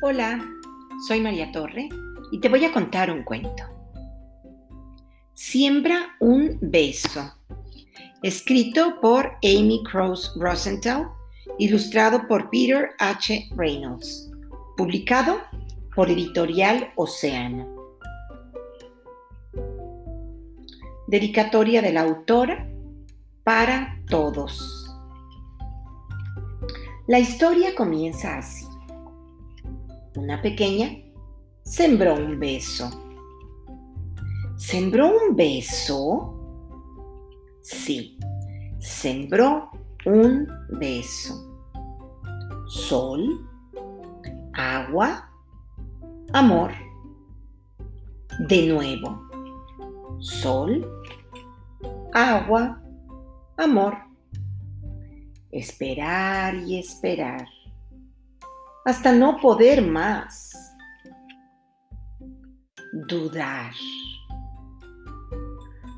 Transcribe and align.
Hola, 0.00 0.40
soy 1.08 1.20
María 1.20 1.50
Torre 1.50 1.88
y 2.30 2.38
te 2.38 2.48
voy 2.48 2.64
a 2.64 2.72
contar 2.72 3.10
un 3.10 3.24
cuento. 3.24 3.64
Siembra 5.34 6.14
un 6.20 6.56
beso. 6.60 7.32
Escrito 8.22 9.00
por 9.00 9.32
Amy 9.42 9.82
Cross 9.90 10.36
Rosenthal, 10.38 11.08
ilustrado 11.58 12.28
por 12.28 12.48
Peter 12.48 12.90
H. 13.00 13.48
Reynolds. 13.56 14.30
Publicado 14.76 15.40
por 15.96 16.08
Editorial 16.08 16.92
Océano. 16.94 17.66
Dedicatoria 21.08 21.82
de 21.82 21.92
la 21.92 22.02
autora 22.02 22.70
para 23.42 24.00
todos. 24.08 24.94
La 27.08 27.18
historia 27.18 27.74
comienza 27.74 28.38
así. 28.38 28.67
Una 30.18 30.42
pequeña 30.42 30.90
sembró 31.62 32.14
un 32.16 32.40
beso. 32.40 32.90
¿Sembró 34.56 35.12
un 35.12 35.36
beso? 35.36 36.34
Sí, 37.62 38.18
sembró 38.80 39.70
un 40.06 40.48
beso. 40.80 41.62
Sol, 42.66 43.48
agua, 44.54 45.30
amor. 46.32 46.72
De 48.48 48.66
nuevo. 48.66 49.22
Sol, 50.18 50.84
agua, 52.12 52.82
amor 53.56 54.08
esperar 55.50 56.54
y 56.54 56.78
esperar, 56.78 57.48
hasta 58.88 59.12
no 59.12 59.36
poder 59.36 59.86
más, 59.86 60.50
dudar, 63.06 63.70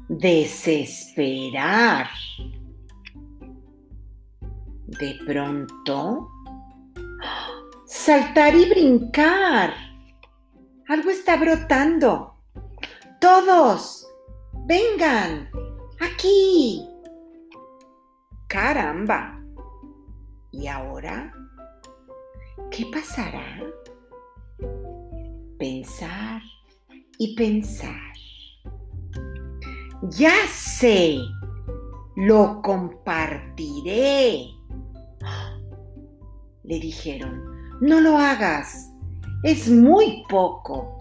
desesperar. 0.08 2.08
De 4.88 5.20
pronto, 5.24 6.28
saltar 7.86 8.56
y 8.56 8.68
brincar. 8.68 9.72
Algo 10.88 11.10
está 11.10 11.36
brotando. 11.36 12.34
Todos, 13.20 14.04
vengan, 14.66 15.48
aquí. 16.00 16.84
Caramba. 18.48 19.40
¿Y 20.50 20.66
ahora? 20.66 21.32
¿Qué 22.80 22.86
pasará? 22.86 23.60
Pensar 25.58 26.40
y 27.18 27.36
pensar. 27.36 28.14
Ya 30.12 30.32
sé, 30.48 31.18
lo 32.16 32.62
compartiré. 32.62 34.46
Le 36.62 36.80
dijeron, 36.80 37.44
no 37.82 38.00
lo 38.00 38.16
hagas, 38.16 38.90
es 39.42 39.68
muy 39.68 40.24
poco, 40.26 40.96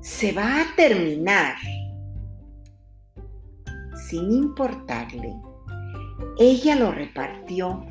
se 0.00 0.30
va 0.30 0.60
a 0.60 0.76
terminar. 0.76 1.56
Sin 4.08 4.30
importarle, 4.30 5.34
ella 6.38 6.76
lo 6.76 6.92
repartió 6.92 7.84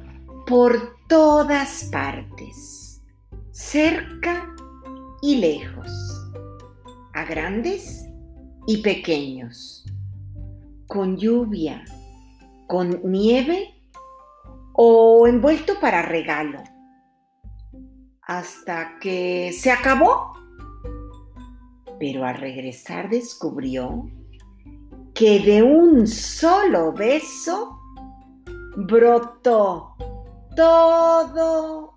por 0.46 0.96
todas 1.10 1.90
partes, 1.92 2.87
cerca 3.58 4.54
y 5.20 5.38
lejos, 5.38 5.92
a 7.16 7.26
grandes 7.26 8.06
y 8.68 8.84
pequeños, 8.84 9.84
con 10.86 11.18
lluvia, 11.18 11.84
con 12.68 13.02
nieve 13.04 13.74
o 14.74 15.26
envuelto 15.26 15.74
para 15.82 16.04
regalo, 16.04 16.60
hasta 18.22 19.00
que 19.00 19.52
se 19.52 19.72
acabó. 19.72 20.34
Pero 22.00 22.26
al 22.26 22.38
regresar 22.38 23.10
descubrió 23.10 24.08
que 25.16 25.40
de 25.40 25.64
un 25.64 26.06
solo 26.06 26.94
beso 26.94 27.80
brotó 28.76 29.96
todo 30.56 31.97